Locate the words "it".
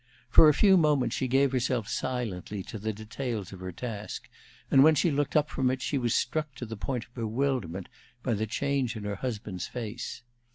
5.69-5.79